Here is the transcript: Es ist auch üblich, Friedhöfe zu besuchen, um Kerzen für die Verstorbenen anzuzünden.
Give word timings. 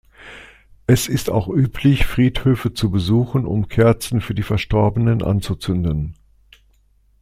Es 0.87 1.07
ist 1.07 1.29
auch 1.29 1.47
üblich, 1.47 2.07
Friedhöfe 2.07 2.73
zu 2.73 2.89
besuchen, 2.89 3.45
um 3.45 3.67
Kerzen 3.67 4.19
für 4.19 4.33
die 4.33 4.41
Verstorbenen 4.41 5.21
anzuzünden. 5.21 6.15